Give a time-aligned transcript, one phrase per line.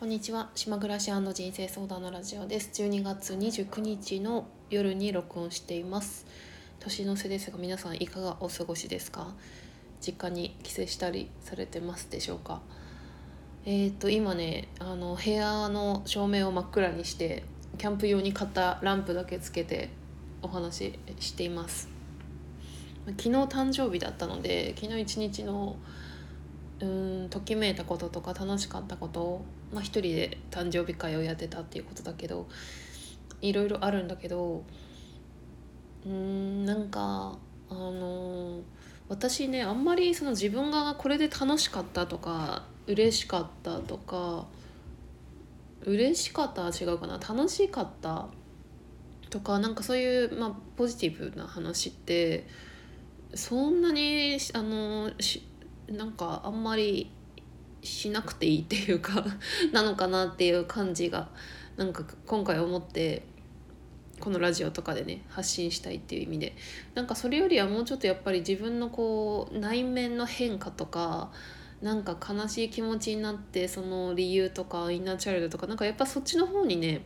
[0.00, 0.48] こんにちは。
[0.54, 2.70] 島暮らし人生相談のラジオです。
[2.82, 6.24] 12月29日の夜に録音しています。
[6.78, 9.34] 年の瀬ですが皆さんいかがお過ごしですか？
[10.00, 12.62] 実家に帰省したりされてますでしょうか？
[13.66, 17.44] えっ、ー、と今ねあの部屋の照明を真っ暗にして
[17.76, 19.90] キャンプ用に買ったランプだけつけて
[20.40, 21.90] お話ししています。
[23.04, 25.76] 昨日誕生日だったので昨日一日の
[26.80, 32.48] うんときめいたこととか楽しかったことを、まあ、一人で誕生日会をやってたっていうことだけど
[33.40, 34.64] いろいろあるんだけど
[36.06, 37.38] うんなんか
[37.68, 38.60] あの、
[39.08, 44.46] 私ねあんまりその自分がこれで楽しかったとか嬉しかったとか
[45.82, 48.26] 嬉しかったは違うかな楽しかった
[49.30, 52.46] とかなんかそういう、まあ、ポジティブな話って
[53.34, 55.46] そんなにあのし
[55.88, 57.10] なんかあんまり
[57.82, 59.24] しなくていいっていうか
[59.72, 61.28] なのかなっていう感じが
[61.76, 63.22] なんか今回思って
[64.20, 66.56] このラジオとかでね発信したいっていう意味で
[66.94, 71.32] なんかそれよりはもうちょっとやっぱり自分のこう内面の変化とか
[71.80, 77.00] なんか悲しい気持ちになってその理由とかインナーチャイルドとかなんかやっぱそっちの方にね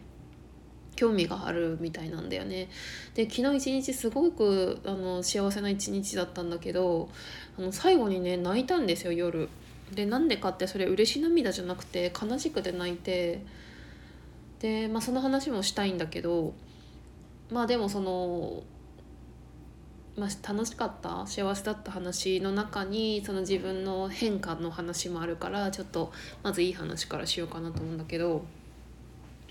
[0.96, 2.68] 興味があるみたいなんだよね。
[3.14, 7.08] で昨日一日すごくあの幸せな一日だったんだけど
[7.58, 9.48] あの最後にね泣いたんですよ夜。
[9.92, 13.42] でなんでかってそれ嬉し涙じゃなくて悲しくて泣いて
[14.60, 16.54] で、まあ、その話もしたいんだけど
[17.50, 18.62] まあでもその、
[20.16, 28.44] まあ、楽しかった幸せだった話の中にその自分の変化の話もあるからちょっとまずいい話からしようかなと思うんだけど。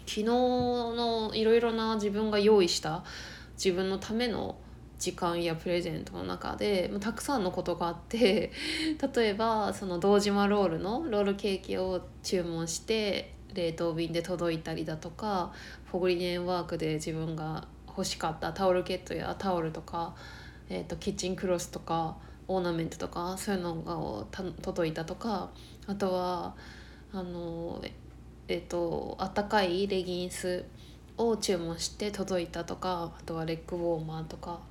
[0.05, 3.03] 昨日のいろいろな自分が用意した
[3.55, 4.57] 自分のための
[5.03, 8.53] 時間やプレゼントの中でたくさんのことがあって
[9.13, 15.51] 例えばその堂島ロールのロールケーキを注文して冷凍便で届いたりだとか
[15.91, 20.15] フォグリネンワークで自分が欲しかったタオルケットやタオルとか、
[20.69, 22.15] えーと、キッチンクロスとか
[22.47, 24.25] オーナメントとかそういうのが
[24.61, 25.49] 届いたとか
[25.85, 26.55] あとは
[27.11, 27.83] あの
[28.47, 30.63] えっとあったかいレギンス
[31.17, 34.61] を注文して届いたとかあとはレッグウォーマーとか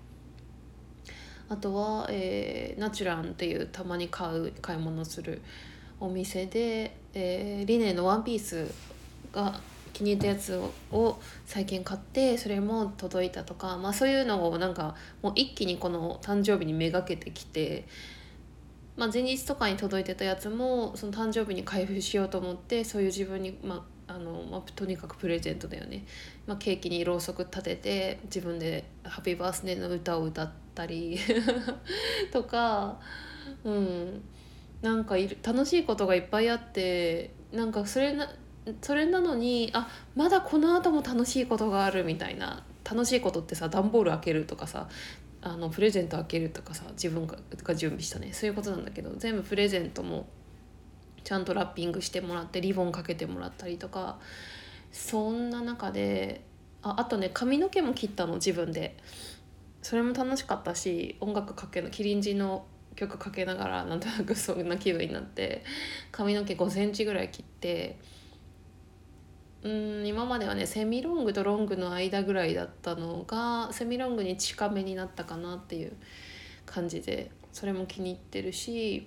[1.53, 5.43] あとは、えー、ナチュランっていうたまに買う買い物する
[6.01, 8.73] お店で、えー、リネンのワンピース
[9.33, 9.61] が
[9.93, 10.59] 気に入ったやつ
[10.91, 17.87] を最近買ってそれも届いたとか、まあ、そういうのをなんかもう一気にこの誕生日にめがけてきて
[18.95, 26.05] まあ、前日とかに届いてたやつもその誕生日に開封しようと思ってそういう自分に、まあのまあ、とにかくプレゼントだよね、
[26.47, 31.19] まあ、ケーキにろうそく立てて自分で「ハッピーバースデー」の歌を歌ってたり
[32.33, 33.01] とか
[33.65, 34.23] うん。
[34.83, 38.29] なんかいる楽しいことがいっぱいあってなんかそれな
[38.81, 44.89] それなのにあまだこの後も楽しいことがあるみたいな楽しいことってさ段ボール開けるとかさ
[45.41, 48.33] あのプレゼント開けるとかさ自分が準備したね。
[48.33, 50.27] そういうことなんだけど全部プレゼントも
[51.25, 54.19] ちゃんとラッピングしてもらってリボンかけてもらったりとか
[54.91, 56.43] そんな中で
[56.83, 58.97] ああとね髪の毛も切ったの自分で。
[59.83, 65.65] それも楽しかったし音楽かけのキリンジの曲かけながらなんとなくそんな気分になって
[66.11, 67.99] 髪の毛5センチぐらい切って
[69.63, 75.93] うん今まではねセミロングとロングの間ぐらいだったのがセミロングに近めになったかなっていう
[76.67, 79.07] 感じでそれも気に入ってるし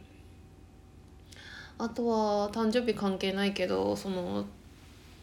[1.78, 4.46] あとは誕生日関係ないけどその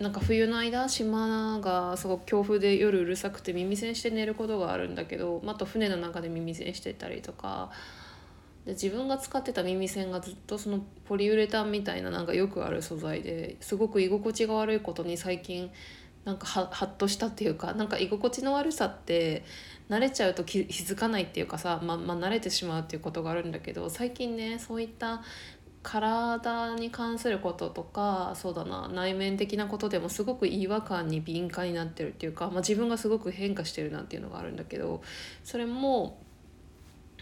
[0.02, 7.70] なんか冬の間島がすごく強風で夜うるさくて耳栓して寝ることがあるんだけどあと船の中で耳栓してたりとか
[8.66, 15.70] で自分が使ってた耳栓がずっとそのポリウレタンみたいななんかよくある素材ですごく居心地が悪いことに最近
[16.24, 19.44] なんかハッとしたっていうかなんか居心地の悪さって
[19.88, 25.22] 慣れちゃうと気づかないっていうかさ、ままあ、慣れてしまうっていうことがあるんだけど最近ねそういった
[25.82, 35.02] 体に関することとかそうだな内面的なことでもすごく違和感に敏感になってるっていうか、まあ、自分がすごく変化してるなっていうのがあるんだけど
[35.44, 36.18] それも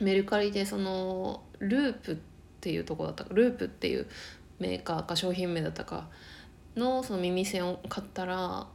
[0.00, 2.16] メルカリでそのループっ
[2.60, 4.06] ていうとこだったかループっていう
[4.58, 6.08] メーカーか商品名だったか
[6.76, 8.66] のその耳栓を買ったら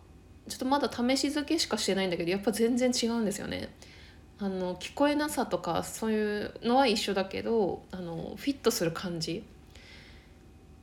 [0.47, 3.69] ちょっとまだ試し付けしかしてないんだけどやっぱ全然違うんですよね。
[4.38, 9.45] あの聞こえなさとかそういうのは一緒だけどあのフィットする感じ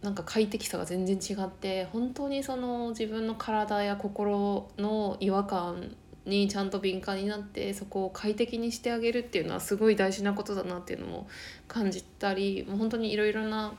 [0.02, 11.28] なんか快適さが全然違って本当にその自分の体や心の違和感にちゃんと敏感になってそこを快適にしてあげるっていうのはすごい大事なことだなっていうのも
[11.68, 13.74] 感じたりもう本当にいろいろな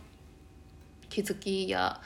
[1.09, 2.01] 気づきや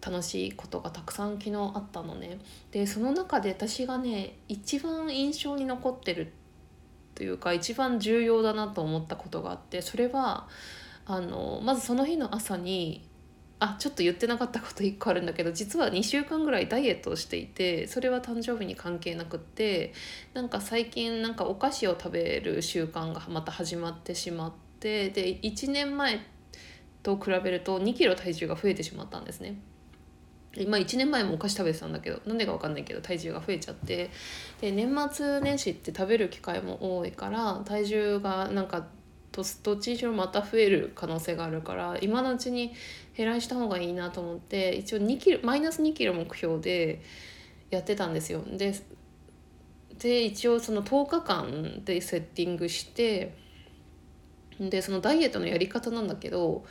[0.00, 2.38] 楽しいことがたくさん昨日あったのね。
[2.70, 6.32] でその中で私がね一番印象に残ってる
[7.14, 10.48] というか一番重要だなと思ったことがあってそれは
[11.06, 13.08] あのまずその日の朝に
[13.58, 19.94] あちょっと言ってなかったこと1個あるんだけど実は2週間ぐらいダイエットをしていてそれは誕生日に関係なくって
[20.34, 26.20] なんか最近なんかお菓子を食べる習慣がまた始まってしまってで1年前
[27.02, 29.58] と比べると2キロ体重が増えてしまったんですね。
[30.68, 34.10] まあ、1年前もお菓子食べてたんだけどなんでか分かんないけど体重が増えちゃって
[34.62, 38.86] で年末年始って食べる機会も多いから体重がなんか
[39.62, 42.72] どっちにしろまた増える可能性があるから今のうちに
[43.16, 47.02] 減らした方がいいなと思って一応2キロマイナス2キロ目標で
[47.70, 48.42] やってたんですよ。
[48.46, 48.74] で
[49.98, 53.34] で一応その10日間でセッティングして
[54.60, 56.64] でそのダイエットのやり方なんだけど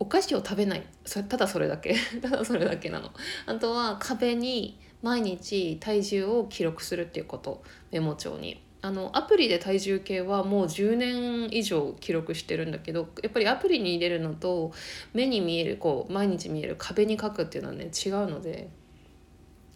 [0.00, 3.10] お菓子を食べないそれただそれだけただそれだけなの
[3.46, 14.72] あとは壁に毎日体重を記録するっていうことメモ帳にあのアプリで体重計はもう10年以上記録してるんだけどやっぱりアプリに入れるのと
[15.12, 18.70] 目に見えるこう毎日見える壁に書くっていうのはね違うので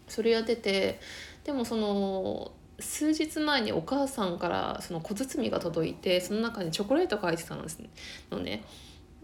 [0.06, 1.00] それやってて
[1.44, 7.80] でもその数日前にお母さんからその小包が届いてその中にチョコレートが入ってたんです
[8.30, 8.64] のね。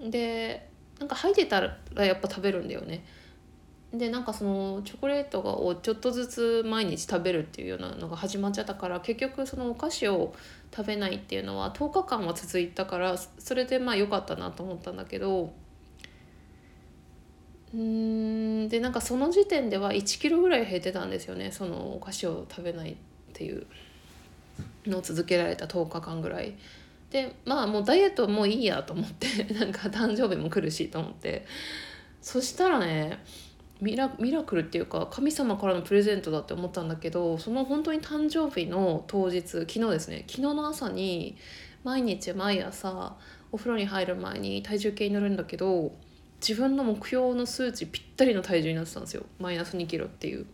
[0.00, 3.04] でなんか入ってたらやっぱ食べるんだよね。
[3.93, 10.35] でなんかそのチョコレートをちょっとずつ毎日食べるっていうようなのが始まっちゃったから結局そのお菓子を
[10.75, 15.55] 食べないっていうのは10日間は続いたからそれでまあ良かったなと思ったんだけど
[17.75, 22.96] うんでなんかその時点では1キロぐらい減ってたんですよねそのお菓子を食べないっ
[23.32, 23.67] ていう
[24.87, 26.56] のを続けられた10日間ぐらい。
[27.11, 31.46] でまあもうダイエットもういいやと思って なんか誕生日も来るしと思って
[32.20, 33.25] そしたらね
[33.80, 41.36] ミラミラクルっていうか神様からのプレゼントだって思ったんだけどその本当に誕生日の当日昨日ですね昨日の朝に
[41.84, 43.14] 毎日毎朝
[43.52, 45.92] お風呂に入る前に体重計に乗るんだけど
[46.40, 50.46] 自分の目標の数値ぴったりの体重になってたんですよマイナス2キロっていう。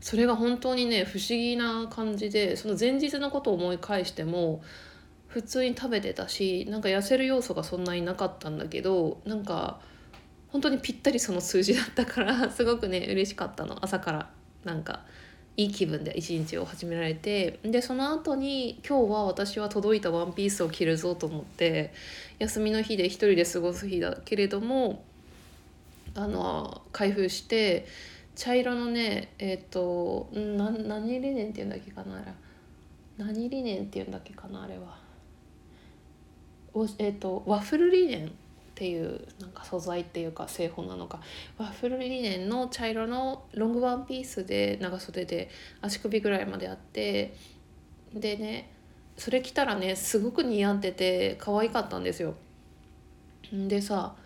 [0.00, 4.62] それが本当にね不思議な感じでその前日のことを思い返しても
[5.28, 9.80] 普通に食べてたしなんか痩せる要素がそんなになかったんだけどなんか
[10.54, 13.84] 本当にぴったりその数字だったから すごくね嬉しかったの。
[13.84, 14.30] 朝から。
[14.62, 15.04] なんか
[15.56, 17.58] いい気分で一日を始められて。
[17.64, 21.92] でその後に今日は私は届いたワンピースを着るぞと思って
[22.38, 25.02] 休みの日で一人で過ごす日だけれども
[26.14, 27.86] あの開封して
[28.36, 32.26] 茶色のねえっ、ー、と何リネンっていうんだっけかなあれ。
[33.18, 35.02] 何リネンっていうんだっけかなあれは。
[36.98, 38.32] えっ、とワッフルリネン
[38.74, 41.20] っていうなんか素材っていうか製法なのか
[41.58, 45.48] ワッフルリネンの茶色のロングワンピースで長袖で
[45.80, 47.36] 足首ぐらいまであって
[48.12, 48.72] でね
[49.16, 52.34] それ着たらねすごく似合ってて可愛かったんですよ。
[53.52, 54.16] でさ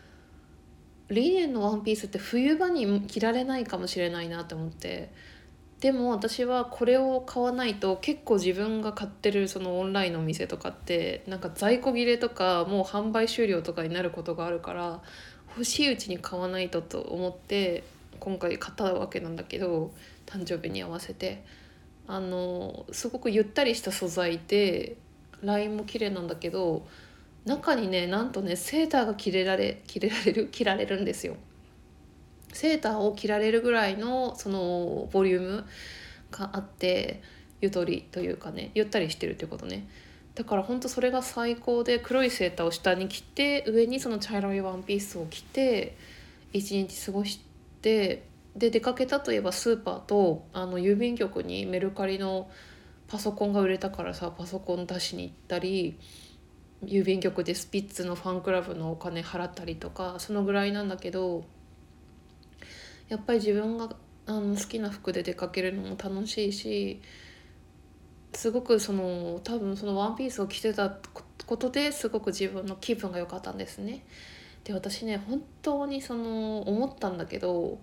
[1.10, 5.12] リネンのワンピースって冬場に着られないかもしれないなって思って
[5.80, 15.00] でも私はこれを買わないと結構自分が買ってるそのオンラインのお店とかってなんか在庫切れとかもう販売終了とかになることがあるから
[15.50, 17.84] 欲しいうちに買わないとと思って
[18.18, 19.92] 今回買ったわけなんだけど
[20.26, 21.44] 誕生日に合わせて
[22.08, 24.96] あのすごくゆったりした素材で
[25.42, 26.88] ラインも綺麗なんだけど
[27.44, 31.36] 中にねなんとねセーターが着れられ着れられる着られるんですよ。
[32.52, 35.64] セーターを着られるぐらいのそのボリューム
[36.30, 37.22] があって
[37.60, 39.88] ゆとりというかねゆったりしてるっていうことね。
[40.34, 45.96] だからほんとそれが最高で黒いセーターを下に着て上にその茶色いワンピースを着て
[46.52, 47.40] 一日過ごし
[47.82, 48.22] て
[48.54, 52.48] で出かけたといえばスーパーとあの郵便局にメルカリの
[53.08, 55.98] パソコンが売れたからさパソコン出しに行ったり
[56.84, 61.44] 郵便局でスピッツのファンクラブのお金払ったりとかそのぐらいなんだけど
[63.08, 63.88] やっぱり自分が
[64.26, 67.00] あの好きな服で出かけるのも楽しいし
[68.32, 70.98] すごくその多分そのワンピースを着てた
[71.46, 74.04] ことですごく自分の気分が良かったんですね。
[74.64, 77.78] で私ね本当にその思ったんだけど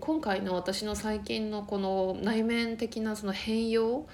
[0.00, 4.06] 今回の私の最近のこの内面的なその変容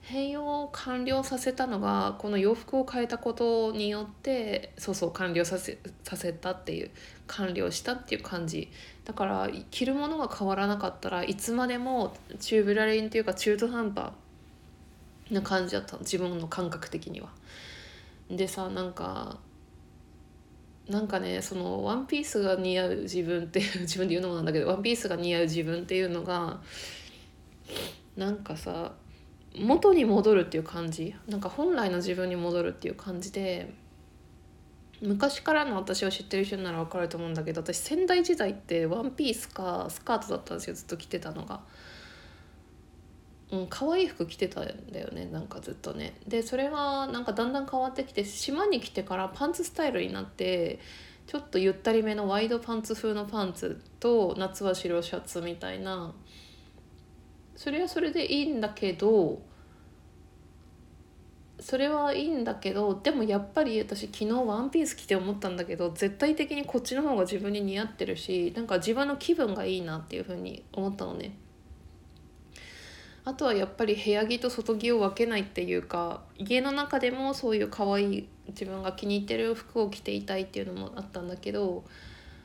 [0.00, 6.90] 変容を完了させたのがこの洋服を変えたことによってそうそう完了させさせたっていう
[7.26, 8.70] 完了したっていう感じ
[9.08, 14.12] だから着るものが変わらなかったらいつまでもチューブラリンっていうか中途半端
[15.30, 17.30] な感じだった自分の感覚的には。
[18.30, 19.38] でさなんか
[20.90, 26.60] なんかねそのワンピースが似合う自分っていう自分で言うのもなんだけどワンピースが似合う自分っていうのが
[28.14, 28.92] なんかさ
[29.56, 33.72] 元に戻るっていう感じなんか本来の自分に戻るっていう感じで
[35.00, 41.60] 昔からの私を知ってる人なら分かると思うんだけど私仙台時代ってワンピースかスカートだったんですよずっと着てたのが。
[43.50, 50.78] うん、可愛い服着てたんだよねなんかずっとねでそれがなんかだんだん変わってきて島に来てからパンツスタイルになって
[51.26, 56.12] ちょっとゆったりめのワイドパンツ風のパンツと夏は白シャツみたいな
[57.56, 59.40] それはそれでいいんだけど
[61.68, 71.36] それはいいんだけどでもやっぱり私昨日ワンピース着て思ったんだけど絶対的にこっちの方が自分に似合ってるしなんか自分の気分がいいなっていうふうに思ったのね。
[73.26, 81.84] あとはやっぱり部屋着と外着を分けないっていうか家の中でもそういう可愛い自分が気に入ってる服を着ていたいっていうのもあったんだけど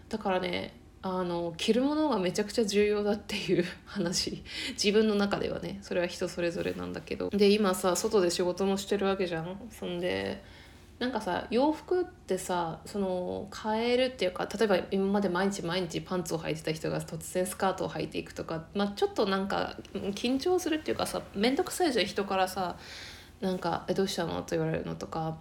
[0.10, 0.74] だからね
[1.05, 4.41] あの着るものがめちゃくちゃ重要だっていう話。
[4.81, 7.29] 自分の中ではねそれは人それぞれなんだけど。
[7.29, 9.60] で今さ外で仕事もしてるわけじゃん。
[9.69, 10.41] そんで
[11.00, 22.05] なんかさ洋服ってさその変えるっていうか例えば今まで毎日毎日パンツを履いてた人が突然スカートを履いていくとか、まあ、ちょっとなんか緊張するっていうかさ面倒くさいじゃん。
[22.05, 22.77] 人からさ
[23.41, 25.38] なんか「えどうしたの?」と言われるのとか。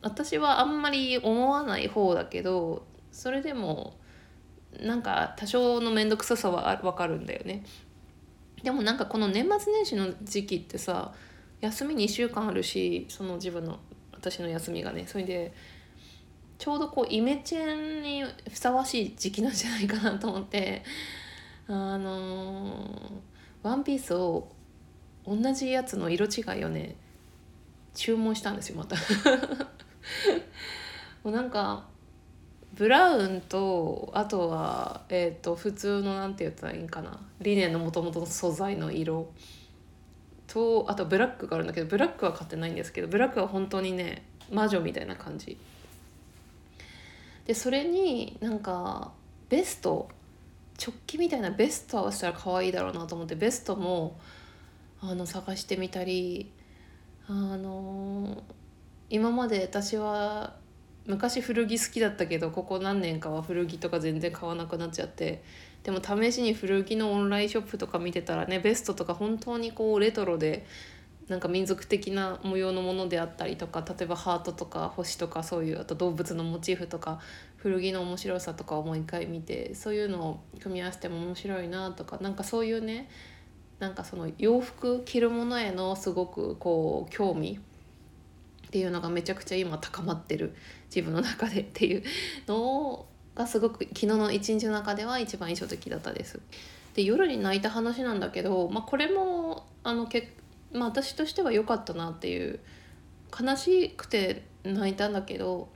[0.00, 3.96] 私はあんまり思わない方だけどそれでも
[4.80, 7.64] なんか多少の面倒くささは分かるんだよね。
[8.62, 11.12] でもなんかこの年末年始の時期ってさ
[11.60, 13.78] 休み2週間あるしその自分の
[14.12, 15.52] 私の休みがねそれで
[16.58, 20.82] ちょうどこうイメチェンにふさわしい時期なんじゃないかなと思って
[21.68, 24.48] あのー、ワンピースを
[25.24, 26.96] 同じやつの色違いをね
[27.94, 28.96] 注文したんですよまた
[31.22, 31.87] もうなんか
[32.78, 37.18] ブラウンとあとは、えーと、普通のなんて言ったらいいんかな。
[37.40, 39.32] リネンのもともとの素材の色
[40.46, 45.58] とあとブラックがあるんだけどブラックは買ってないんですけどブラックは本当にね魔女みたいな感じ。
[47.46, 49.10] でそれになんか
[49.48, 50.08] ベスト
[50.80, 54.20] 直帰みたいなベスト合わせたら可愛いだろうなと思ってベストも
[55.00, 56.52] あの探してみたり
[57.26, 58.44] あの
[59.10, 60.54] 今まで私は
[61.08, 65.42] 昔古着好きだったけどここ何年かは古着とか全然買わなくなっちゃって。
[65.82, 70.66] でも試しに古着のオンラインショップとか見てたらねベストとか本当にこうレトロで
[71.28, 77.20] なんか民族的な模様のものであったりとか例えばハートとか星とかそういうあと動物のモチーフとか
[77.56, 83.08] 古着の面白さとかをもう一回見てそういうのを組み合わせても面白いなとかなんかそういうね
[83.78, 87.60] なんかその洋服着るものへのすごくこう興味
[88.66, 90.54] っていうのがめちゃくちゃ今高まってる。
[90.94, 92.02] 自分の中でっていう
[92.46, 96.40] のがすごく昨日の一日の中では一番印象的だったです。
[96.94, 100.34] で夜に泣いた話なんだけど、まあ、これもあのけ、
[100.72, 102.58] まあ、私としては良かったなっていう
[103.38, 105.68] 悲しくて泣いたんだけど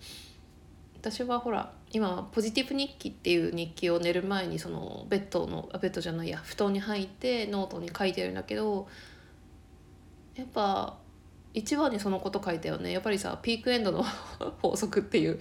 [1.01, 8.89] 私はほら今ポジティブ日記っていう日記を寝る前にそのベッドのベッドじゃないや布団に入ってノートに書いてるんだけど
[10.35, 10.97] やっぱ
[11.55, 14.03] 一番にそのこと書いたよねやっぱりさピークエンドの
[14.63, 15.39] 法則っていう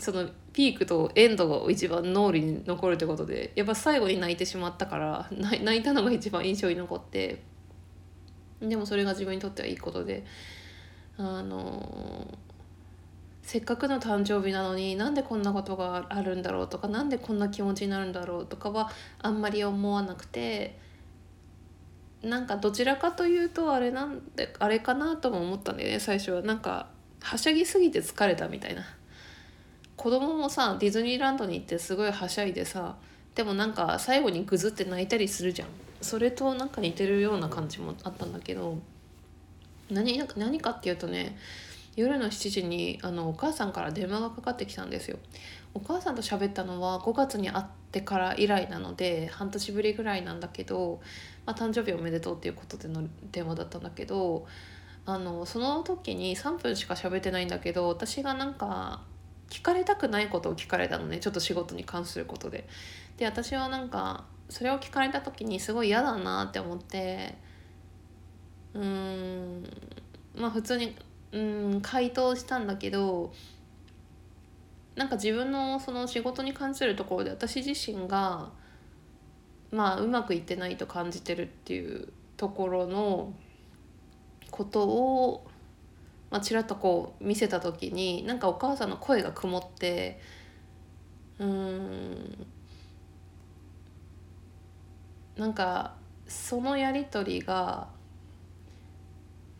[0.00, 7.42] そのピークとエンドが一番脳裏に残るってことでやっぱ最後に泣いてしまったから泣いたのが一番印象に残って
[8.60, 10.24] でもそれが自分にとってはいいことで
[11.16, 12.26] あの
[13.42, 20.89] せっかくの誕生日なのになんでこんなことがあるんだろうとか何でこんな気持ちになるんだろうとかはあんまり思わなくて。
[22.22, 26.42] なんかどちらかというとあれなんであれかなとも思ったんだよね最初は。
[26.42, 26.88] なんか
[27.20, 28.82] はしゃぎすぎて疲れたみたいな。
[29.96, 32.96] 子供もさディズニーランドに行ってすごいはしゃいでさ
[33.34, 35.68] でもなんか最後にぐずって泣いたりするじゃん。
[36.00, 38.78] それとなんか似てるような感じもあったんだけど
[39.90, 41.36] 何何かっていうとね
[41.96, 45.18] 夜の7時にあのお母さんから電話がかかってきたんですよ。
[45.74, 51.00] お母さんと喋ったのは5月に会ってから以来なので半年ぶりぐらいなんだけど
[51.50, 53.02] まあ、誕生日おめでとうっていうことでの
[53.32, 54.46] 電話だったんだけど
[55.04, 59.02] あのその時に3分しか喋ってないんだけど私がなんか
[59.48, 62.68] 聞かれたくないことを聞かれたのねちょっと仕事に関することで。
[63.16, 67.36] で私はなんかそれを聞かれた時にすごい嫌だなって思って
[68.72, 69.62] うーん
[70.36, 70.96] まあ普通に
[71.32, 73.32] うん回答したんだけど
[74.94, 78.50] なんか自分のその仕事に関するところで私自身が
[79.70, 83.34] まあうまくいってないと感じてるっていうところの
[84.50, 85.46] ことを
[86.30, 90.20] まあ、ちらっとこう見せた時になんかお母さんの声が曇って
[91.38, 92.46] うん
[95.36, 95.94] なんか
[96.28, 97.88] そのやり取りが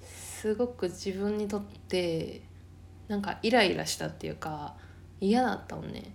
[0.01, 2.43] すごく自分にとって
[3.09, 4.75] なんかイライラしたっていうか
[5.21, 6.15] 嫌だったのね。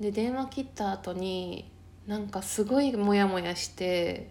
[0.00, 1.69] で電話切った後に
[2.10, 4.28] なんかすごいモヤモヤして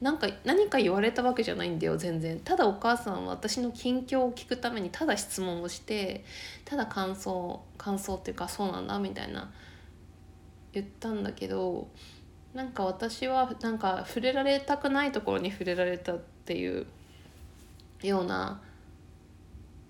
[0.00, 2.40] なんか何か言われたわけじゃないんだよ全然。
[2.40, 6.24] ただお母さんは私の近況を聞くためにただ質問をして
[6.64, 9.52] ただ感想感想っていうかそうなんだみたいな
[10.72, 11.86] 言ったんだけど
[12.54, 16.86] なんか私はなんか触れられたくないところに触れられたっていう
[18.02, 18.60] ような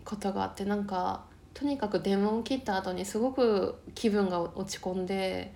[0.04, 5.54] ことがあってなんかとにかく電話を切った後にすごく気分が落ち込んで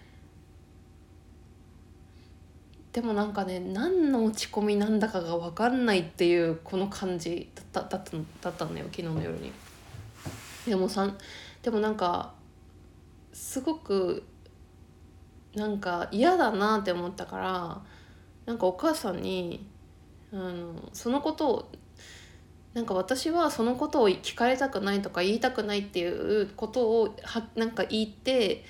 [2.92, 9.52] でもなんかね何の落ち込みなんだかが分かんないっていうこの感じだっただっただったのよ昨日の夜に。
[10.66, 11.08] でもさ
[11.62, 12.34] でもなんか
[13.32, 14.24] すごく
[15.54, 17.82] なんか嫌だなって思ったから
[18.46, 19.66] なんかお母さんに
[20.32, 21.72] あのそのことを
[22.74, 28.64] なんか私はそのことを聞かれたくないとか言いたくないっていうことをはなんか言って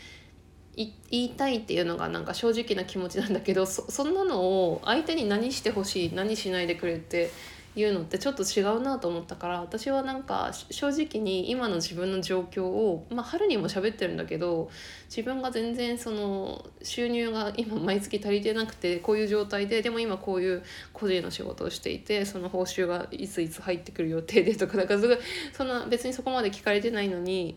[1.10, 7.30] 言いたいっていうのがなんか正直な気持ちなんだけどそんなのを相手に何してほしい何しないでくれって
[7.76, 14.70] いうのってちょっと違うなと思ったから私はなんか正直に今の自分の状況をまあ春にも喋ってるんだけど
[15.08, 25.18] 自分が全然その収入が今毎月足りてなくてこういう状態ででも今こういう個人の仕事をしていてその報酬がいついつ入ってくる予定でとかだかすごい
[25.52, 27.56] そんな別にそこまで聞かれてないのに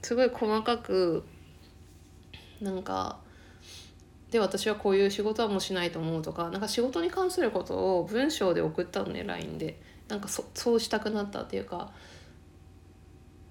[0.00, 1.24] すごい細かく
[2.60, 3.18] なんか
[4.30, 9.80] で私はこういう仕事はもうしないと思うとかなんか仕事に関することを文章で送ったのね LINE で。
[10.10, 11.92] なんかそそうしたくなったっていうか。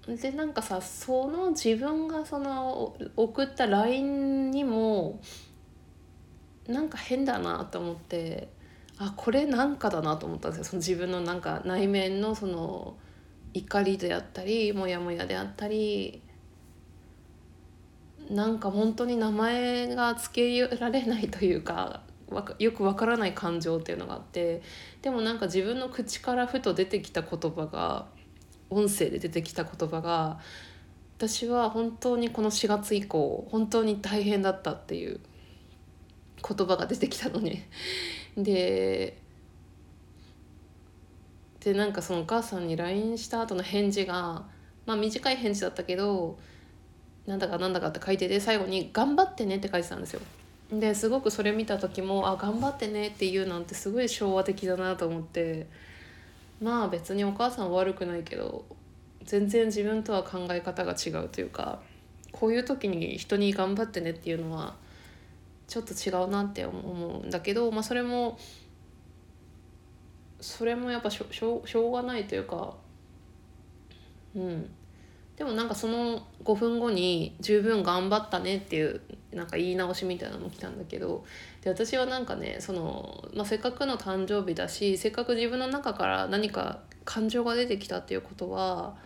[0.07, 5.21] でなんかさその自分がその送った LINE にも
[6.67, 8.49] なんか変だなと思って
[8.97, 10.63] あこれなんかだなと思ったんですよ。
[10.65, 12.97] その自分のなんか内面のその
[13.53, 16.23] 怒りであったりモヤモヤであったり
[18.29, 22.01] なんか本当に名前が付けられないというか
[22.59, 24.61] よくわからない感情っていうのがあって
[25.01, 28.07] でもなんか自分の口からふと出てきた言葉が
[28.69, 30.39] 音声で出てきた言葉が
[31.17, 35.19] 私は本当にこの4月以降本当に大変だったっていう
[36.47, 37.67] 言葉が出てきたのね。
[38.37, 39.17] で
[41.59, 44.45] でなんかそのお母さんに LINE した後の返事が
[44.85, 46.39] まあ短い返事だったけど
[47.29, 50.21] なんだかなんだかって書いてて最後に「頑張ってね」って書いてたんですよ。
[50.71, 55.67] ですごくそれ見た時もあ頑張ってねって言うなんてすごい昭和的だなと思って
[56.59, 58.65] まあ別にお母さんは悪くないけど
[59.23, 61.79] 全然自分とは考え方が違うというか
[62.31, 64.75] こういう時に人に頑張ってねっていうのは
[65.67, 68.39] ちょっと違うなって思うんだけど、まあ、それも
[70.41, 72.75] それもやっぱしょしょしょうがないというか
[74.35, 74.69] うん
[75.39, 78.99] でもなんかその5分後に「十分頑張ったね」っていう
[79.31, 81.23] なんか言い直しみたいなのも来たんだけど
[81.61, 88.97] で私はなんかねその、まあ、せっかくの誕生日だしせっかく自分の中から何か感情が出てきたっていうことは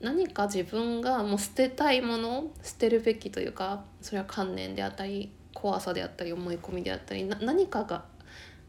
[0.00, 8.06] 何か自分がもう捨てたいもの捨てるべきというかそれは観念であったり怖さであったり思い込みであったり何かが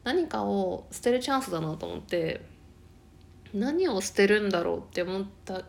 [0.04, 2.42] 何かを捨てるチャンスだなと思って
[3.56, 5.64] 何を捨てるんだろうって思った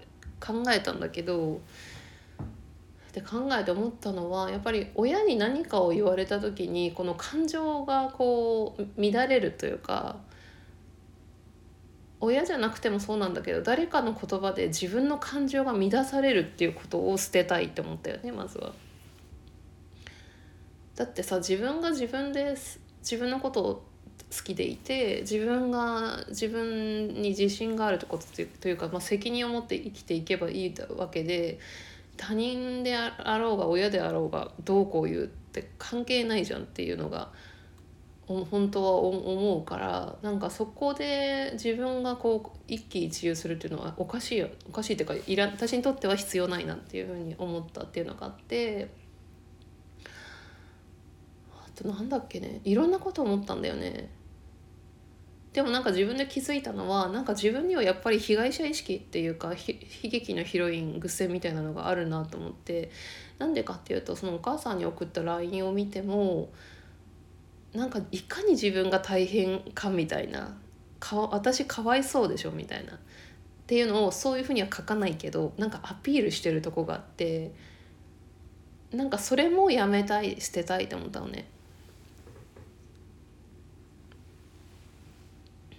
[0.45, 1.61] 考えたんだけど
[3.13, 10.17] で考えて思ったのはやっぱり親に何かを言われた時にこの感情がこう乱れるというか
[12.21, 18.73] 親じゃなくてもそうなんだけど誰かの言葉で自分の感情が乱されるっていうことを捨てたいって思ったよねまずは。
[20.95, 22.57] だってさ自分が自分で
[23.01, 23.92] 自分のことを
[24.33, 28.25] 好きでいて自分が自分に自信があるってこと
[28.61, 31.59] というか、まあ、責任を持って生きていけばいいわけで
[32.17, 37.31] 他人であろうが親であろうがどうこう言うって関係ないじゃんっていうのが
[38.27, 48.89] 本当は思うからなんかそこで自分がこう一喜一憂するっていうのはおかしいよおかしいっていうかいら私にとっては必要ないなっていうふうに思ったっていうのがあって
[51.53, 54.09] あとなんだっけねいろんなこと思ったんだよね。
[55.53, 59.57] でもなんか自分で気づいたのはなんか自分にはやっぱり被害者意識っていうか悲
[60.05, 62.91] 劇のヒロイン癖みたいなのがあるなと思って
[63.39, 66.49] なんでかっていうとそのお母さんに送った LINE を見ても
[67.75, 70.57] なんかいかに自分が大変かみたいな
[71.01, 72.97] か私かわいそうでしょみたいなっ
[73.67, 77.53] ていうのをそういうふうには書かないけどなんかアピールしてるとこがあって
[78.93, 81.47] なんかそれもやめたい捨てたいって思ったのね。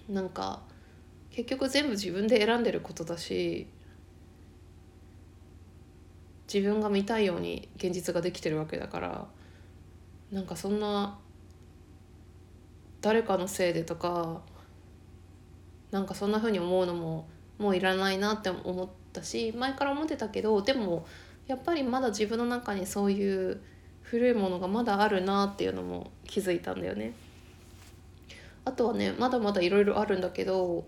[0.08, 0.62] なんか
[1.30, 3.66] 結局全部自分で選んでることだし
[6.52, 9.26] 自分が見たいように現実ができてるわけだから
[10.30, 11.18] なんかそんな
[13.00, 14.42] 誰かのせいでとか
[15.90, 21.06] なんかそんな風に思うのももういらないなって思ったし前から思ってたけどでも
[21.46, 23.60] やっぱりまだ自分の中にそういう
[24.02, 27.14] 古いものがまだあるなっていうのも気づいたんだよね。
[28.64, 30.86] あとはねまだまだいろいろあるんだけど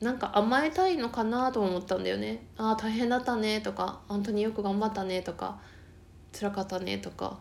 [0.00, 2.44] なんか甘えたいのかなと思ったんだよね。
[2.56, 5.60] ああ大変だったねとか本当によく頑張ったねとか
[6.32, 7.38] 辛かったねとか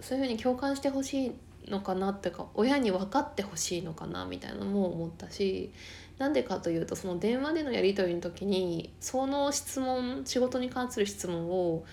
[0.00, 1.32] そういうふうに共感してほしい
[1.70, 5.72] のかなってか親に分かってほしいのかなみたいなのも思ったし
[6.18, 11.84] なんでかというとその電話でのやり取りの時にその質問仕事に関する質問を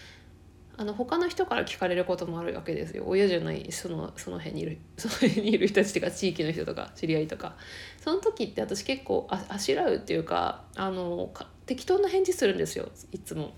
[0.82, 7.56] あの他の人から聞かれることもあるわけですよ親じゃないそのその辺にいる その辺にいる人たちとか地域の人とか知り合いとか
[8.04, 11.32] その時って私結構ああしらうっていうかあの
[11.67, 13.54] 適当な返事するんですよいつも。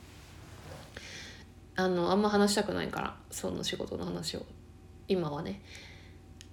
[1.76, 4.46] あのあんま話したくないからその仕事の話を
[5.08, 5.62] 今はね。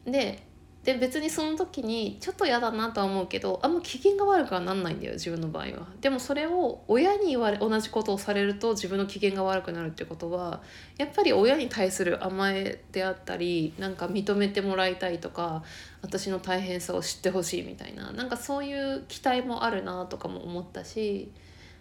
[0.04, 0.46] で
[0.84, 5.86] で別にその時にちょっと嫌だなとは思うけどあんま機嫌が悪くはなんないんだよ自分の場合は。
[6.00, 10.62] でもそれを親に言われ同じことをされると自分の機嫌が悪くなるってことは
[10.96, 15.62] やっぱり親に対する甘えであったりなんか認めてもらいたいとか
[16.00, 21.30] 私の大変さを知ってほしいみたいななんかそういう期待もあるなとかも思ったし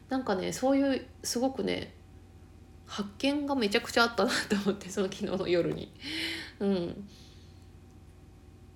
[0.10, 1.94] なんかねそういうすごくね
[2.86, 5.94] 発見がめちゃくちゃあったなと思ってその昨日の夜に。
[6.60, 7.10] うん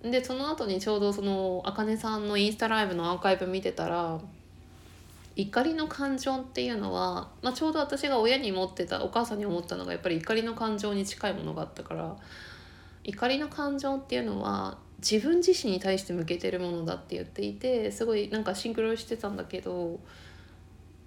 [0.04, 4.20] でその後にちょうどそのあかねさんのインスタライブのアーカイブ見てたら
[5.36, 12.16] 怒りの感情っていうのは、まあ、ちょうど私が親に持ってたお母さんに思ったのがやっぱり怒りの感情に近いものがあったから
[13.04, 20.00] 怒りの感情っていうのは自分自身に対して向けてるものだって言っていてすごいなんかシンクロしてたんだけど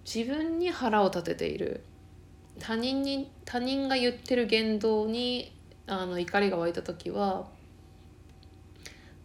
[0.04, 1.82] 自分に腹を立てている。
[2.58, 5.52] 他人に他人が言ってる言動に
[5.86, 7.46] あの怒りが湧いた時は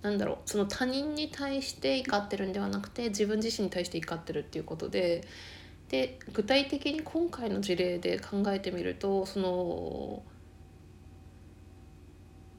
[0.01, 5.23] なんだろうその他人に対して怒ってるんではなくて自分自身に対して怒ってるっていうことで
[5.89, 10.23] で具体的に今回の事例で考えてみるとその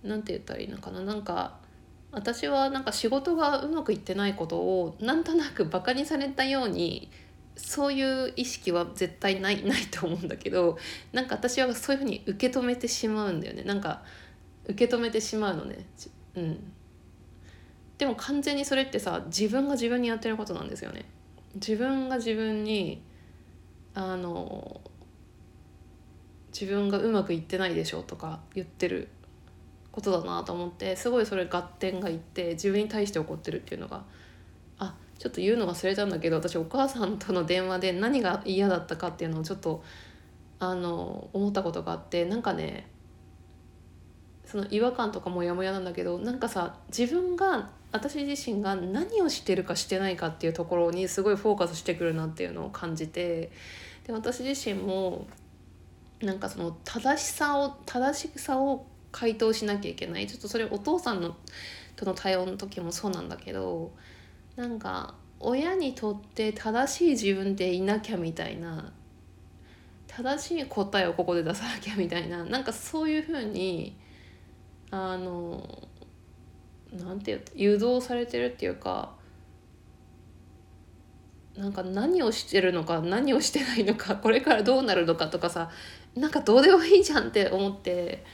[0.03, 1.59] 何て言ったらいいのかななんか
[2.13, 7.11] 私はなんか仕事がうまくいってないことをなんとなくバカにされたように
[7.57, 10.79] そういう意識は絶対ない ないと思うんだけど
[11.13, 13.63] なんか私はそういうふうに受け止めてしまうんだよね。
[13.65, 14.03] なんか
[14.67, 15.87] 受け止めてしまうのね。
[16.37, 16.73] うん。
[18.03, 21.05] でも完全にそれってさ自分が自分にやってることなんですよね。
[21.55, 23.01] 自分が自分に
[23.95, 24.81] あの
[26.53, 29.07] 自分がうまくいってないでしょとか言ってる
[29.93, 34.03] ことだなと思ってすごいそれ合点がいって自分に対して怒ってるっていうのが
[34.81, 39.85] あちょっと言うの忘れたんだけど私お母さんとの電話で何が嫌だったかっていうのをちょっと
[40.59, 42.89] あの思ったことがあってなんかね
[44.45, 53.53] その違和感とかモヤモヤなんだけどなんかさ自分が私自身が何をしてるかしてないかっていうところにすごいフォーカスしてくるなっていうのを感じて
[54.07, 55.27] で私自身も
[56.23, 60.27] なんかその正しさを正しさを回答しなきゃいけない。
[60.27, 61.37] ちょっとそれお父さんの
[61.97, 63.93] との対応の時もそうなんだけど
[64.57, 68.93] なんか親にとって正しい自分でいなきゃみたいな
[70.07, 73.97] 正しい答えをここで出さなきゃみたいななんかそういうふうに
[74.91, 75.89] あの
[76.93, 79.15] なんていう誘導されてるっていうか
[81.57, 85.71] なんか何をしてるのか何をしてないのか これからどうなるのかとかさ
[86.15, 88.25] なんかどうでもいいじゃんって思って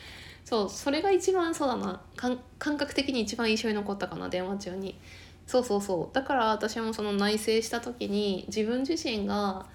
[0.49, 2.01] そうそれが一番そうだな。
[2.17, 4.99] 感覚的に一番印象に残ったかな電話中に。
[5.47, 6.15] そうそうそう。
[6.15, 9.67] だから私もその内省した時に自分自身が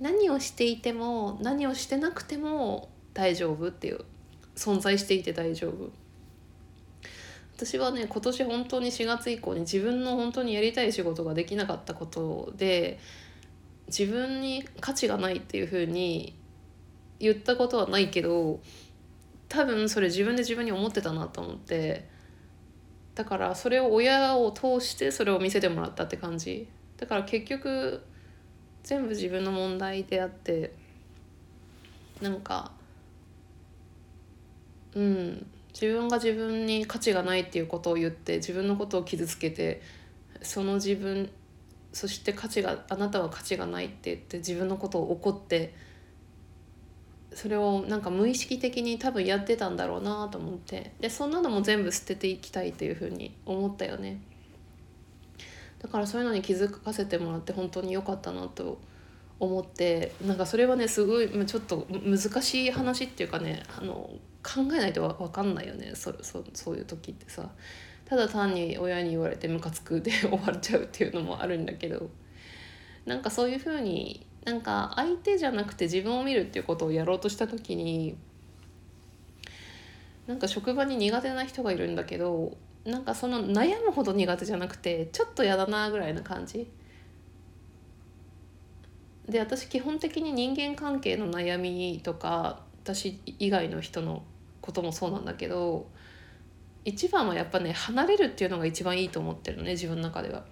[0.00, 4.06] 何をしていても何をしてなくても大丈夫っていう。
[4.56, 5.90] 存在していて大丈夫。
[7.64, 12.98] 私はね今年本当に4月以降に自分の本当にやりたい仕事ができなかったことで
[13.86, 16.36] 自分に価値がないっていうふうに
[17.20, 18.58] 言ったことはないけど
[19.48, 22.08] 多分それ自分で自分に思ってたなと思って
[23.14, 26.68] だからそれを親を通してそれを見せてもらったって感じ。
[26.96, 28.02] だから結局
[28.82, 30.72] 全部自分の問題であって
[32.20, 32.72] なんか
[34.94, 35.46] うん。
[35.72, 39.82] 自分が自分に価値がないっていうことを言って自分のことを傷つけて
[40.42, 41.30] その自分
[41.92, 45.74] そして価値があなたは価値がないって言って自分のことを怒って
[47.34, 54.20] それをなんか無意識的に多分やってたんだろうなと思ってでそんなのも全部捨てていきたいというふうに思ったよね。
[55.78, 58.78] だからそういうのに気づかせてもらって本当に良かったなと
[59.44, 64.10] 思ってなんかそれはねすごいちょっと難しい話っていうかねあの
[64.42, 67.50] 考えないと分かんないよねそそそういう時ってさ。
[68.04, 72.10] ただ単に親に言われてムカつくで 終わっちゃうっていうのもあるんだけど。
[73.04, 78.16] なんかそういうふうになんか相手じゃなくて自分を見るっていうことをやろうとした時に
[80.28, 86.70] なんか職場に苦手な人がいるんだけどなんかその悩むほど苦手じゃなくてちょっと嫌だなぐらいな感じ。
[89.28, 94.22] で私基本的に人間関係の悩みとか私以外の人の
[94.60, 95.86] こともそうなんだけど
[96.84, 100.44] 一番はやっぱね離れるっていうのが一番いいと思ってるね自分の中では。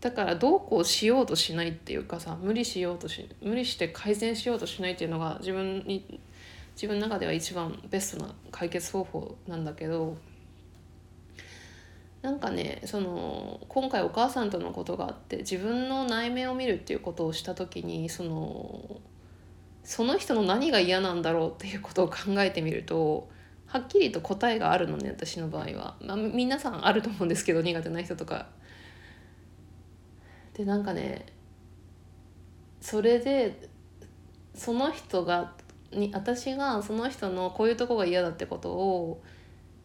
[0.00, 6.20] だからどうこうしようとしないっていうかさ無理しようとし無理して改善しようとしないっていうのが自分に
[6.74, 10.16] 自分の中では一番ベストな解決方法なんだけど
[12.22, 19.00] なんかねその今回お母さんとのことがあって自分の内面を見るっていうことをした時にその
[19.82, 23.28] その人の何が嫌なんだろうっていうことを考えてみると
[23.66, 28.46] はっきりと答えがあるのね私の場合は、まあ、皆さんあると思うんですけど苦手な人とか。
[30.54, 31.24] でなんかね
[32.80, 33.70] それで
[34.54, 35.54] その人が
[35.92, 39.22] に私がその人のこういうとこが嫌だってことを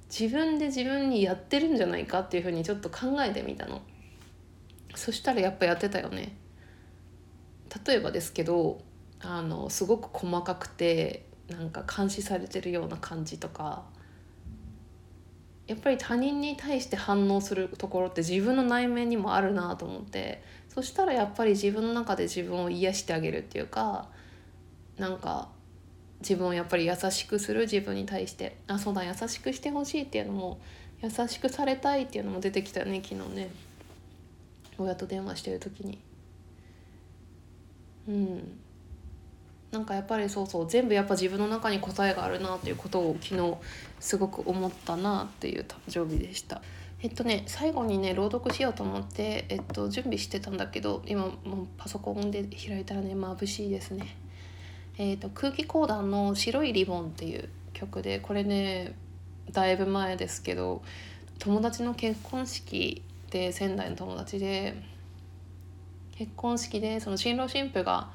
[0.10, 3.82] 自分で自分にやってるんじゃないかっていうふうにちょっと考えてみたの。
[4.96, 6.38] そしたらやっぱやってたよね。
[7.86, 8.82] 例えばですけど
[9.20, 13.84] あのすごく細かくてなんか監視されてるような感じとか
[15.68, 24.08] やっぱり他人に対して反応するところって自分の内面にもあるなと思ってそしたらやっぱり自分の中で自分を癒してあげるっていうか
[24.98, 25.50] なんか
[26.22, 30.60] 自分をやっぱり優しくする自分に対してあそうだ優しくしてほしいっていうのも
[31.02, 33.50] 優しくされたいっていうのも出てきたよね昨日ね
[34.78, 36.00] 親と電話してる時に
[38.08, 38.60] うん
[39.72, 43.56] なんかやっぱりそうそう全部やっぱ自分の中に答えがあるなっていうことを昨日
[44.00, 46.62] すごく思ったなっていう誕生日でした。
[47.04, 54.16] えっとね最後にね朗読しようと思って、えっと、準備してたんだけど今もうパソコンで開いたらね眩しいですね。
[54.98, 58.94] えっと、空気講談の「白いリボン」っていう曲でこれね
[59.52, 60.82] だいぶ前ですけど
[61.40, 64.76] 友達の結婚式で仙台の友達で
[66.18, 68.10] 結婚式でその新郎新婦が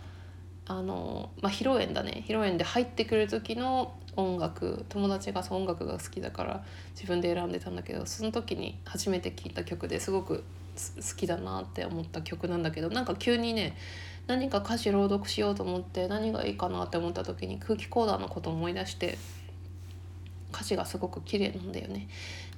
[0.67, 2.25] あの、まあ、披露宴だね。
[2.27, 6.65] 披露宴で入ってくる時の音楽友達がその音楽が好きだから
[6.95, 13.77] 自分で選んでたんだけどその時に初めて聴いた曲ですごく好きだなって思った曲なんだけどなんか急にね
[14.27, 19.19] 何か歌詞朗読しようと思って何がいいかなって思った時に空気講談のことを思い出して
[20.53, 22.09] 歌詞がすごく綺麗なんだよね。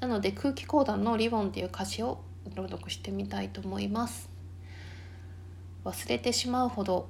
[0.00, 2.20] なので空気講談の「リボン」っていう歌詞を
[2.54, 4.28] 朗読してみたいと思います。
[5.84, 7.08] 忘れてしまうほど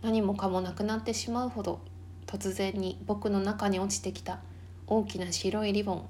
[0.00, 1.80] 何もかもなくなってしまうほど
[2.26, 4.40] 突然に僕の中に落ちてきた
[4.86, 6.08] 大きな白いリボン。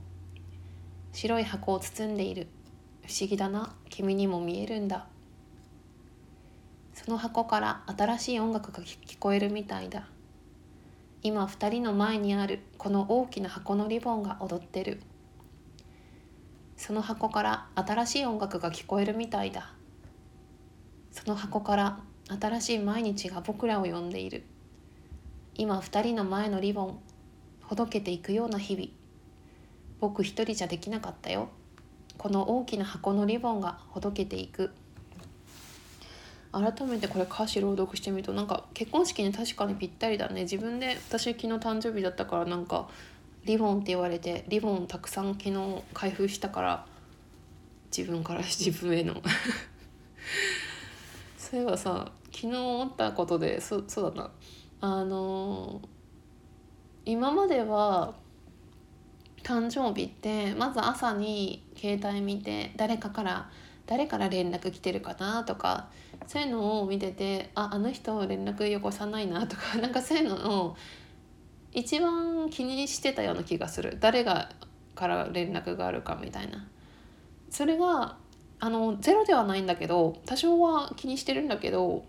[1.12, 2.46] 白い箱を包んでいる。
[3.06, 5.06] 不思議だな君にも見えるんだ。
[7.04, 10.06] その箱から新しい音楽が聞こえるみたいだ。
[11.22, 15.00] 今二人の前にあるこの大きな箱のリボンが踊ってる。
[16.76, 19.72] その箱から新しい音楽が聞こえるみたいだ。
[21.10, 21.98] その箱から
[22.40, 24.44] 新しい毎日が僕らを呼んでいる。
[25.54, 26.98] 今二人の前のリボン
[27.62, 28.88] ほどけていくような日々。
[29.98, 31.48] 僕一人じゃできなかったよ。
[32.16, 34.72] この大きな箱のリボンがほどけていく。
[36.52, 40.42] 改めてこれ歌詞朗読してみるとなんか結婚式に確かにぴったりだね。
[40.42, 42.88] 自分で私昨日誕生日だったからなんか
[43.44, 46.86] リボンって言われてリボンたくさん昨日開封したから
[47.96, 49.14] 自分から 自分への。
[51.38, 54.30] そういえばさ昨日思ったことでそそうだな
[54.80, 55.80] あの
[57.04, 58.14] 今までは
[59.42, 63.50] 誕生日ってまず朝に携帯見て誰かから
[63.86, 65.88] 誰から連絡来てるかなとか
[66.26, 70.76] そういうのを見ててああの人連絡よこさないなとか なんかそういうのを
[71.72, 73.96] 一番気にしてたような気がする。
[74.00, 74.50] 誰が
[74.94, 76.66] から連絡があるかみたいな。
[77.50, 78.16] それが
[78.60, 82.04] あのゼロではないんだけど多少は気にしてるんだけど、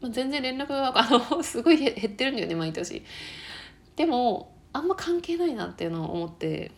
[0.00, 3.02] まあ、全然連絡があの すごい減ってるんだよね毎年。
[3.96, 6.72] でもあんま関係ないなっていうのを思って。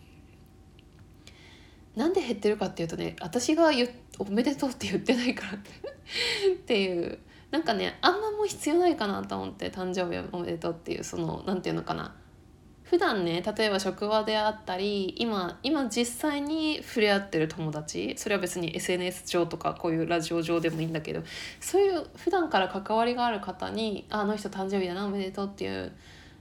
[1.97, 5.59] なんで減ってるかっていうとね私が言おめでとうって言ってないからっ
[6.67, 6.83] て。
[6.83, 7.19] いう。
[7.51, 12.15] なんかねあんまもう必要ないかなと思って誕生日おめでとうっていうその何て言うのかな。
[12.85, 21.23] 普段ね例えば職場であったり今今実際に触れ合ってる友達それは別に SNS 上とかこういうラジオ上でもいいんだけど
[21.61, 25.93] そういう普段から関わりがある方に「あの人誕生日だなおめでとう」っていう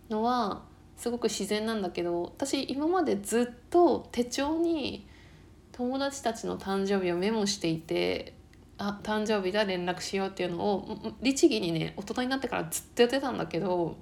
[0.10, 0.63] のは
[0.97, 5.08] すごく自然なんだけど私今までずっと手帳に
[5.79, 8.33] 友達たちの誕生日をメモしていて
[8.77, 13.95] あ誕生日だ連絡しようっていうのを律儀にね大人になってからずっとやってたんだけど。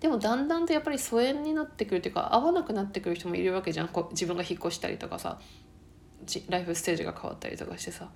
[0.00, 5.38] でもだんだんとやっぱり疎遠になってくるっていうか合わなくなってくる人もいるわけじゃんこ自分が引っ越したりとかさ
[6.48, 8.08] ライフステージが変わったりとかしてさ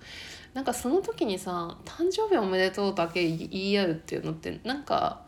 [0.55, 5.25] なんかその時にさ「誕生日おめでとう」だけ言い合うっていうのってなんか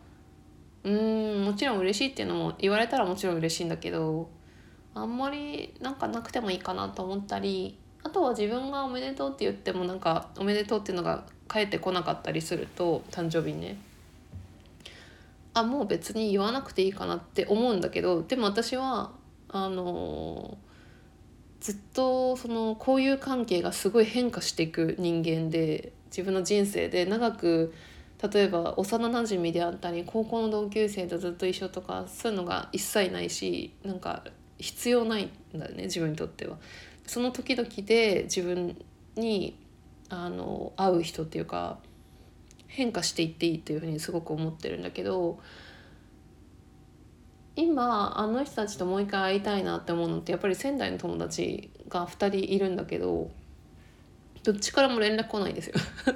[0.84, 4.32] うんもちろん嬉しいっていうのも言われたらもちろん嬉しいんだけど
[5.01, 13.77] あんまりなんかなくてもいいかなと思ったりあとは自分が「おめでとう」って言ってもなんか「おめでとう」っていうのが返ってこなかったりすると誕生日にね。
[15.53, 19.12] あもう別に言わなくていいかなって思うんだけどでも私は
[19.49, 20.55] あの
[21.60, 27.73] ずっとその交友関係がすごい変化していく人間で自分の人生で長く
[28.31, 34.23] 例えば幼なじみであったり高校の同級生とずっと一緒とかそういうのが一切ないしなんか
[34.60, 36.58] 必要ないんだよね自分にとっては。
[37.06, 38.76] その時々で自分
[39.15, 39.58] に
[40.10, 41.80] あの会う人っていうか
[42.67, 45.39] 変化していっていいというふうにすごく思ってるんだけど
[47.56, 53.32] 今あの人たちともう一回会いたいなって思うのってやっぱり仙台の友達が2人いるんだけど
[54.43, 55.74] どっちからも連絡来ないんですよ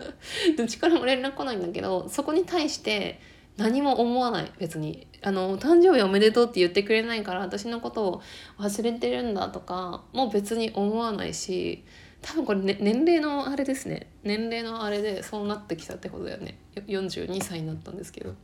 [0.56, 3.20] どっちからも連絡来ないんだけどそこに対して
[3.62, 5.08] 何も思わない別に。
[5.24, 8.22] あの誕生日おめでとうって言ってくれないから私のことを
[8.58, 11.84] 忘れてるんだとかもう別に思わないし
[12.24, 14.08] 多分これ、ね、年齢のあれですね。
[14.24, 16.58] 年齢のあれでそうなってきたってことだよね。
[16.76, 18.36] 42歳になったんですけど、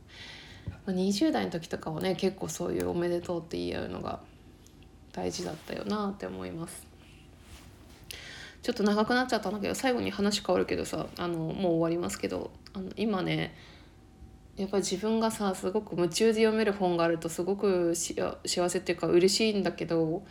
[0.86, 4.20] 20代の時とかはね結構そういう「おめでとう」って言い合うのが
[5.12, 6.86] 大事だったよなって思います。
[8.62, 13.54] ちょっと長くなっちゃったんだけど最後に話変わるけどさあのもう終わりますけどあの今ね
[14.58, 20.24] やっぱ自分がさすごく夢中で読める本があるとすごく幸せっていうか嬉しいんだけど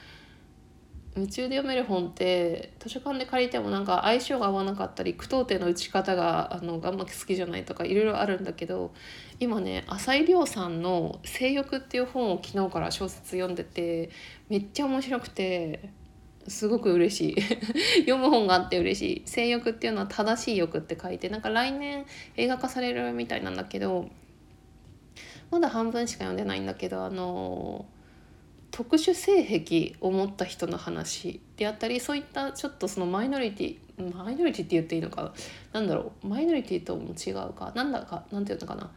[1.16, 8.94] 夢中で読める本って図書館で借りてもなんか相性が合わなかったり句読点の打ち方があのあんま好きじゃないとかいろいろあるんだけど
[9.40, 14.12] 今ね浅井亮さんの「性欲」っていう本を昨日から小説読んでて
[14.50, 15.90] めっちゃ面白くて
[16.48, 17.42] すごく嬉しい。
[18.08, 19.28] 読む本があって嬉しい。
[19.28, 22.06] 性欲っていうのは正しい欲って書いてなんか来年
[22.36, 24.10] 映画化されるみたいなんだけど
[25.52, 27.86] まだ半分しか読んでないんだけどあの
[28.72, 35.34] 特殊性癖を持った人の話であったりそういったちょっとそのマイノリティマイノリティって言っていいのか
[35.74, 38.92] なんだろうマイノリティとも違うかなんだかなんていうのかな。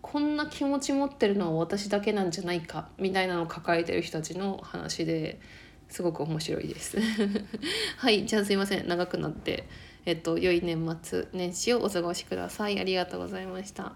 [0.00, 5.38] こんな気持ち持ってるのは私だけなんじゃないかみたいなのを抱えてる人たちの話で
[5.88, 6.98] すごく面白いです。
[7.96, 8.88] はいじゃあすいません。
[8.88, 9.64] 長くなって
[10.04, 12.78] えっと良い年末年始をお過ごしください。
[12.78, 13.94] ありがとうございました。